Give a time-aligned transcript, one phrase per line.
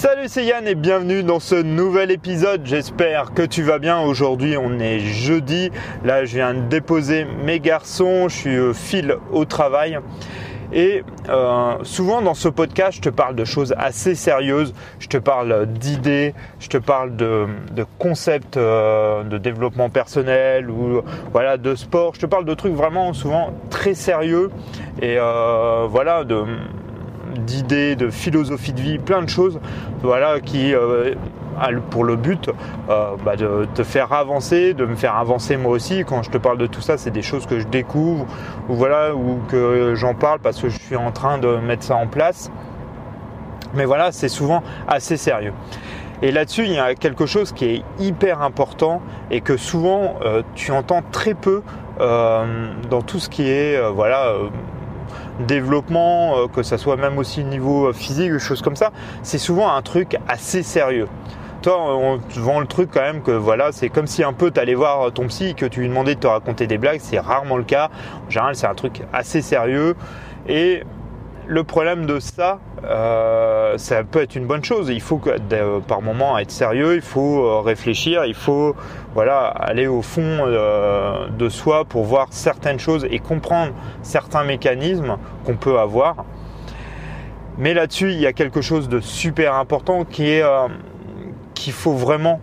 [0.00, 2.62] Salut c'est Yann et bienvenue dans ce nouvel épisode.
[2.64, 4.00] J'espère que tu vas bien.
[4.00, 5.70] Aujourd'hui on est jeudi.
[6.06, 8.26] Là je viens de déposer mes garçons.
[8.30, 9.98] Je suis euh, fil au travail.
[10.72, 14.72] Et euh, souvent dans ce podcast, je te parle de choses assez sérieuses.
[15.00, 17.46] Je te parle d'idées, je te parle de,
[17.98, 22.14] concepts euh, de développement personnel ou voilà de sport.
[22.14, 24.50] Je te parle de trucs vraiment souvent très sérieux
[25.02, 26.46] et voilà de
[27.30, 29.60] d'idées, de philosophie de vie, plein de choses,
[30.02, 31.14] voilà, qui euh,
[31.90, 32.50] pour le but
[32.88, 36.04] euh, bah, de te faire avancer, de me faire avancer moi aussi.
[36.06, 38.26] Quand je te parle de tout ça, c'est des choses que je découvre
[38.68, 41.96] ou voilà, ou que j'en parle parce que je suis en train de mettre ça
[41.96, 42.50] en place.
[43.74, 45.52] Mais voilà, c'est souvent assez sérieux.
[46.22, 49.00] Et là-dessus, il y a quelque chose qui est hyper important
[49.30, 51.62] et que souvent euh, tu entends très peu
[51.98, 54.32] dans tout ce qui est voilà
[55.46, 59.72] développement, euh, que ça soit même aussi niveau euh, physique, choses comme ça, c'est souvent
[59.72, 61.08] un truc assez sérieux.
[61.62, 64.50] Toi, on te vend le truc quand même que voilà, c'est comme si un peu
[64.50, 67.00] tu allais voir ton psy et que tu lui demandais de te raconter des blagues,
[67.02, 67.90] c'est rarement le cas.
[68.26, 69.94] En général, c'est un truc assez sérieux
[70.48, 70.84] et
[71.50, 74.88] le problème de ça, euh, ça peut être une bonne chose.
[74.88, 75.20] Il faut
[75.88, 78.76] par moment être sérieux, il faut euh, réfléchir, il faut
[79.14, 85.16] voilà aller au fond euh, de soi pour voir certaines choses et comprendre certains mécanismes
[85.44, 86.24] qu'on peut avoir.
[87.58, 90.44] Mais là-dessus, il y a quelque chose de super important qui est
[91.54, 92.40] qu'il faut vraiment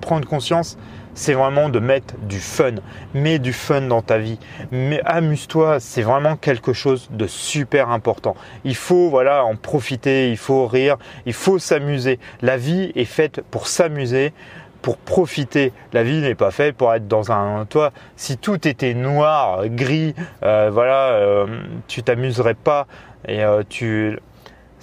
[0.00, 0.78] prendre conscience
[1.18, 2.76] c'est vraiment de mettre du fun.
[3.12, 4.38] Mets du fun dans ta vie.
[4.70, 8.36] Mais amuse-toi, c'est vraiment quelque chose de super important.
[8.62, 10.96] Il faut voilà en profiter, il faut rire,
[11.26, 12.20] il faut s'amuser.
[12.40, 14.32] La vie est faite pour s'amuser
[14.80, 15.72] pour profiter.
[15.92, 17.90] La vie n'est pas faite pour être dans un toi.
[18.14, 21.46] Si tout était noir, gris, euh, voilà, euh,
[21.88, 22.86] tu t'amuserais pas
[23.26, 24.20] et euh, tu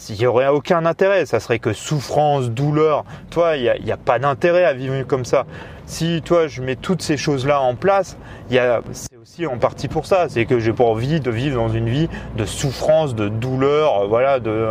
[0.10, 3.06] il n'y aurait aucun intérêt, ça serait que souffrance, douleur.
[3.30, 5.46] Toi, il n'y a, pas d'intérêt à vivre comme ça
[5.86, 8.18] si toi je mets toutes ces choses-là en place,
[8.50, 10.28] c'est aussi en partie pour ça.
[10.30, 14.08] C'est que j'ai pas envie de vivre dans une vie de souffrance, de douleur, euh,
[14.08, 14.70] voilà, de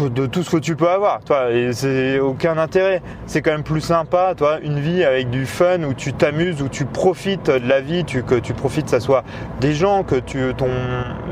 [0.00, 3.02] de tout ce que tu peux avoir, toi, et c'est aucun intérêt.
[3.26, 6.68] C'est quand même plus sympa, toi, une vie avec du fun où tu t'amuses, où
[6.68, 9.24] tu profites de la vie, que tu profites, ça soit
[9.60, 10.16] des gens, que
[10.52, 10.70] ton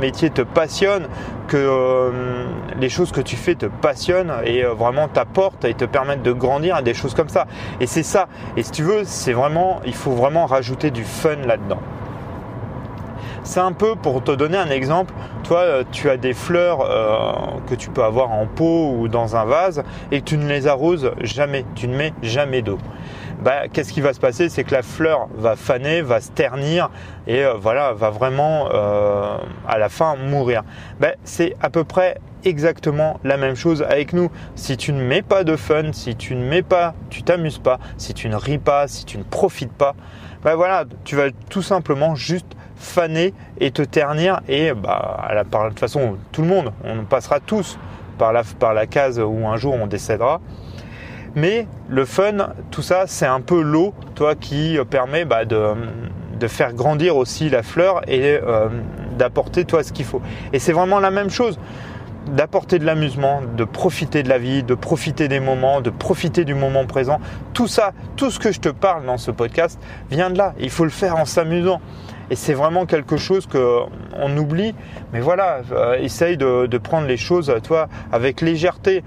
[0.01, 1.07] métier te passionne,
[1.49, 2.47] que euh,
[2.81, 6.33] les choses que tu fais te passionnent et euh, vraiment t'apportent et te permettent de
[6.33, 7.47] grandir et des choses comme ça.
[7.81, 8.29] Et c'est ça.
[8.57, 11.81] Et si tu veux, c'est vraiment, il faut vraiment rajouter du fun là-dedans.
[13.45, 17.33] C'est un peu pour te donner un exemple, toi euh, tu as des fleurs euh,
[17.69, 19.83] que tu peux avoir en pot ou dans un vase
[20.13, 22.79] et tu ne les arroses jamais, tu ne mets jamais d'eau.
[23.43, 24.49] Bah, qu'est-ce qui va se passer?
[24.49, 26.89] C'est que la fleur va faner, va se ternir
[27.27, 28.69] et euh, voilà, va vraiment
[29.67, 30.63] à la fin mourir.
[31.01, 34.31] Bah, c'est à peu près exactement la même chose avec nous.
[34.55, 37.81] Si tu ne mets pas de fun, si tu ne mets pas, tu t'amuses pas,
[37.97, 39.97] si tu ne ris pas, si tu ne profites pas,
[40.45, 42.47] ben voilà, tu vas tout simplement juste
[42.83, 47.05] faner et te ternir et bah, à la, de toute façon tout le monde, on
[47.05, 47.79] passera tous
[48.19, 50.41] par la, par la case où un jour on décédera.
[51.35, 55.73] Mais le fun, tout ça, c'est un peu l'eau, toi, qui permet bah, de,
[56.39, 58.69] de, faire grandir aussi la fleur et euh,
[59.17, 60.21] d'apporter toi ce qu'il faut.
[60.53, 61.59] Et c'est vraiment la même chose
[62.27, 66.55] d'apporter de l'amusement, de profiter de la vie, de profiter des moments, de profiter du
[66.55, 67.19] moment présent.
[67.53, 70.55] Tout ça, tout ce que je te parle dans ce podcast vient de là.
[70.61, 71.81] Il faut le faire en s'amusant.
[72.33, 74.75] Et c'est vraiment quelque chose qu'on oublie.
[75.13, 79.05] Mais voilà, euh, essaye de, prendre les choses, toi, avec légèreté.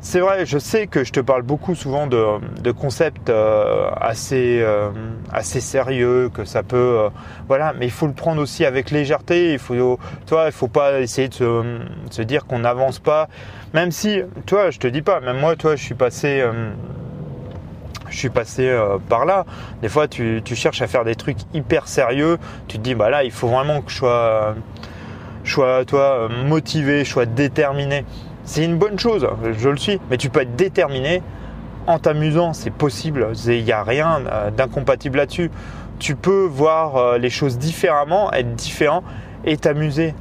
[0.00, 4.88] C'est vrai, je sais que je te parle beaucoup souvent de, concepts euh, assez, euh,
[5.30, 7.10] assez sérieux, que ça peut,
[7.46, 9.52] voilà, mais il faut le prendre aussi avec légèreté.
[9.52, 11.34] Il faut, toi, il faut pas essayer de
[12.10, 13.28] se, dire qu'on n'avance pas,
[13.74, 16.42] même si, toi, je te dis pas, même moi, toi, je suis passé,
[18.10, 18.70] je suis passé
[19.08, 19.46] par là.
[19.82, 22.38] Des fois, tu, cherches à faire des trucs hyper sérieux.
[22.68, 24.54] Tu te dis, bah là, il faut vraiment que je sois,
[25.44, 28.04] sois, toi, motivé, je sois déterminé.
[28.44, 29.26] C'est une bonne chose,
[29.58, 31.22] je le suis, mais tu peux être déterminé
[31.86, 35.50] en t'amusant, c'est possible, il n'y a rien euh, d'incompatible là-dessus.
[35.98, 39.02] Tu peux voir euh, les choses différemment, être différent
[39.44, 40.14] et t'amuser.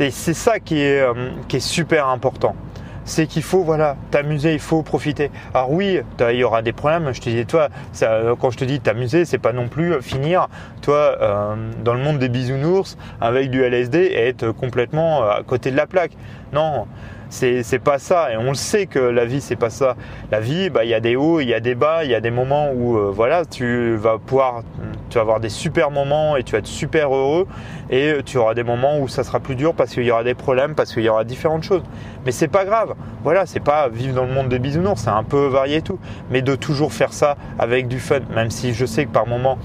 [0.00, 2.56] Et c'est ça euh, qui est super important.
[3.04, 5.30] C'est qu'il faut voilà t'amuser, il faut profiter.
[5.52, 7.12] Alors oui, il y aura des problèmes.
[7.12, 10.48] Je te dis toi, ça, quand je te dis t'amuser, c'est pas non plus finir
[10.80, 15.76] toi dans le monde des bisounours avec du LSD et être complètement à côté de
[15.76, 16.12] la plaque.
[16.52, 16.86] Non,
[17.30, 19.96] C'est pas ça, et on le sait que la vie c'est pas ça.
[20.30, 22.14] La vie, bah il y a des hauts, il y a des bas, il y
[22.14, 24.62] a des moments où euh, voilà, tu vas pouvoir,
[25.10, 27.46] tu vas avoir des super moments et tu vas être super heureux,
[27.90, 30.34] et tu auras des moments où ça sera plus dur parce qu'il y aura des
[30.34, 31.82] problèmes, parce qu'il y aura différentes choses.
[32.24, 32.94] Mais c'est pas grave.
[33.24, 35.98] Voilà, c'est pas vivre dans le monde des bisounours, c'est un peu varié et tout,
[36.30, 39.58] mais de toujours faire ça avec du fun, même si je sais que par moments,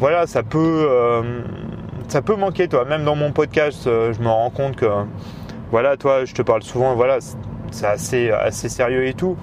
[0.00, 1.42] voilà, ça peut, euh,
[2.08, 2.86] ça peut manquer, toi.
[2.86, 4.86] Même dans mon podcast, euh, je me rends compte que
[5.70, 7.18] voilà, toi, je te parle souvent, voilà,
[7.70, 9.36] c'est assez, assez sérieux et tout.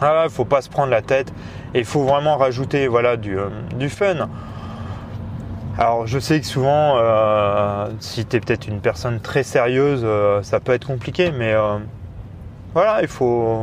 [0.00, 1.32] Ah, faut pas se prendre la tête
[1.74, 4.28] et il faut vraiment rajouter, voilà, du, euh, du fun.
[5.76, 10.42] Alors, je sais que souvent, euh, si tu es peut-être une personne très sérieuse, euh,
[10.42, 11.54] ça peut être compliqué, mais
[12.72, 13.60] voilà, il faut,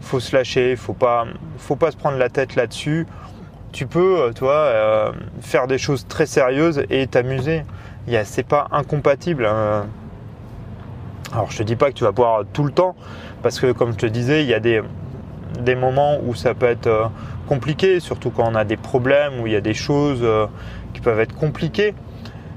[0.00, 1.26] faut se lâcher, faut pas,
[1.58, 3.06] faut pas se prendre la tête là-dessus.
[3.72, 5.12] Tu peux, toi,
[5.42, 7.64] faire des choses très sérieuses et t'amuser
[8.24, 9.46] c'est pas incompatible.
[9.46, 9.86] Hein.
[11.32, 12.96] Alors je te dis pas que tu vas pouvoir tout le temps,
[13.42, 14.82] parce que comme je te disais, il y a des,
[15.60, 17.06] des moments où ça peut être euh,
[17.46, 20.46] compliqué, surtout quand on a des problèmes, où il y a des choses euh,
[20.94, 21.94] qui peuvent être compliquées.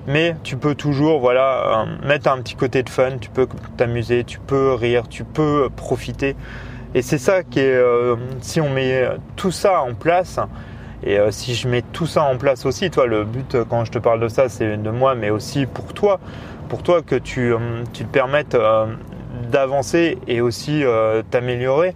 [0.08, 4.24] Mais tu peux toujours voilà, euh, mettre un petit côté de fun, tu peux t'amuser,
[4.24, 6.36] tu peux rire, tu peux profiter.
[6.96, 7.82] Et c'est ça qui est,
[8.42, 9.08] si on met
[9.38, 10.40] tout ça en place,
[11.04, 13.86] et euh, si je mets tout ça en place aussi, toi, le but euh, quand
[13.86, 16.20] je te parle de ça, c'est de moi, mais aussi pour toi,
[16.70, 18.58] pour toi que tu, euh, te permettes
[19.52, 20.84] d'avancer et aussi
[21.32, 21.96] t'améliorer.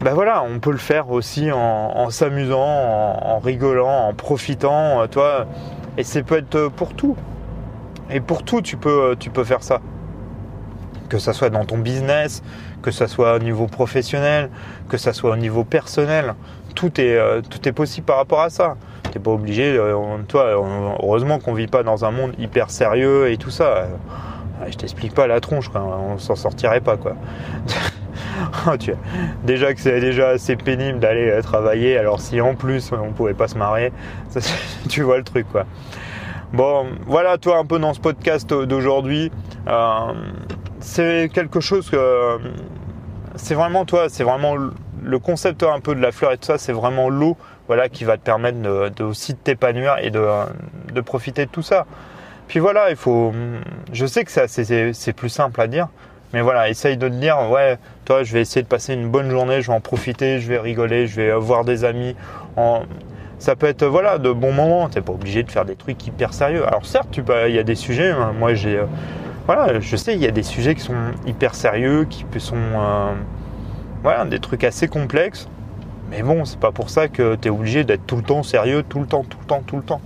[0.00, 5.46] Ben voilà, on peut le faire aussi en, s'amusant, en, rigolant, en profitant, toi.
[5.96, 7.16] Et ça peut être pour tout.
[8.10, 9.80] Et pour tout, tu peux faire ça.
[11.12, 12.42] Que ça soit dans ton business,
[12.80, 14.48] que ça soit au niveau professionnel,
[14.88, 16.34] que ça soit au niveau personnel
[16.72, 18.76] tout est, euh, tout est possible par rapport à ça.
[19.10, 19.94] T'es pas obligé, euh,
[20.26, 23.64] toi, heureusement qu'on vit pas dans un monde hyper sérieux et tout ça.
[23.64, 23.86] Euh,
[24.70, 25.82] je t'explique pas la tronche, quoi.
[25.82, 27.14] on s'en sortirait pas, quoi.
[29.44, 33.48] Déjà que c'est déjà assez pénible d'aller travailler, alors si en plus on pouvait pas
[33.48, 33.92] se marrer,
[34.88, 35.64] tu vois le truc, quoi.
[36.52, 39.32] Bon, voilà, toi, un peu dans ce podcast d'aujourd'hui,
[40.82, 42.38] c'est quelque chose que
[43.36, 46.58] c'est vraiment toi, c'est vraiment le concept un peu de la fleur et tout ça,
[46.58, 47.36] c'est vraiment l'eau
[47.68, 51.86] voilà, qui va te permettre de, aussi de t'épanouir et de, profiter de tout ça.
[52.48, 53.32] Puis voilà, il faut.
[53.92, 55.88] Je sais que c'est plus simple à dire,
[56.32, 59.30] mais voilà, essaye de te dire, ouais, toi, je vais essayer de passer une bonne
[59.30, 62.16] journée, je vais en profiter, je vais rigoler, je vais voir des amis.
[63.38, 64.88] Ça peut être voilà de bons moments.
[64.88, 66.66] T'es pas obligé de faire des trucs hyper sérieux.
[66.66, 68.10] Alors certes, il y a des sujets.
[68.10, 68.32] Hein.
[68.38, 68.80] moi, j'ai
[69.46, 73.12] voilà, je sais, il y a des sujets qui sont hyper sérieux, qui sont euh,
[74.02, 75.48] voilà, des trucs assez complexes.
[76.10, 78.84] Mais bon, c'est pas pour ça que tu es obligé d'être tout le temps sérieux,
[78.88, 80.00] tout le temps, tout le temps, tout le temps.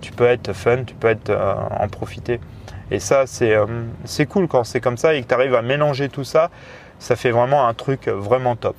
[0.00, 2.40] Tu peux être fun, tu peux être euh, en profiter.
[2.90, 3.66] Et ça, euh,
[4.04, 6.50] c'est cool quand c'est comme ça et que tu à mélanger tout ça.
[6.98, 8.76] Ça fait vraiment un truc vraiment top.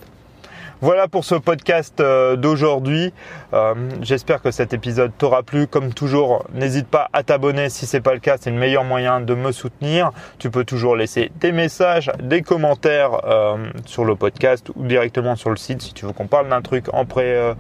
[0.84, 3.14] Voilà pour ce podcast euh, d'aujourd'hui.
[3.54, 5.66] Euh, j'espère que cet épisode t'aura plu.
[5.66, 8.36] Comme toujours, n'hésite pas à t'abonner si c'est pas le cas.
[8.38, 10.12] C'est le meilleur moyen de me soutenir.
[10.40, 15.52] Tu peux toujours laisser des messages, des commentaires euh, sur le podcast ou directement sur
[15.52, 17.54] le site si tu veux qu'on parle d'un truc en pré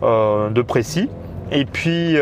[0.00, 1.10] de précis.
[1.50, 2.16] Et puis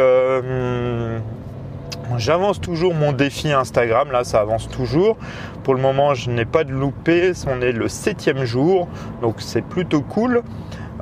[2.17, 5.17] J'avance toujours mon défi Instagram, là ça avance toujours.
[5.65, 8.89] Pour le moment je n'ai pas de loupé, on est le septième jour,
[9.21, 10.43] donc c'est plutôt cool.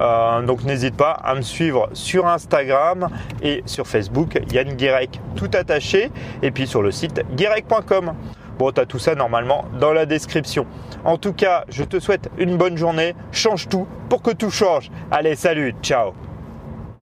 [0.00, 3.08] Euh, donc n'hésite pas à me suivre sur Instagram
[3.43, 6.11] et sur Facebook, Yann Guérec, tout attaché,
[6.43, 8.14] et puis sur le site guérec.com.
[8.58, 10.67] Bon, tu tout ça normalement dans la description.
[11.05, 14.90] En tout cas, je te souhaite une bonne journée, change tout pour que tout change.
[15.11, 16.12] Allez, salut, ciao